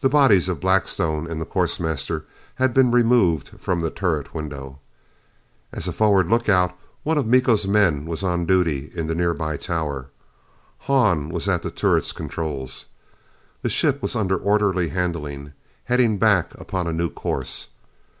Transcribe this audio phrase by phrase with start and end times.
[0.00, 2.24] The bodies of Blackstone and the course master
[2.54, 4.78] had been removed from the turret window.
[5.72, 10.06] As a forward lookout, one of Miko's men was on duty in the nearby tower.
[10.86, 12.86] Hahn was at the turret's controls.
[13.62, 15.52] The ship was under orderly handling,
[15.86, 17.70] heading back upon a new course.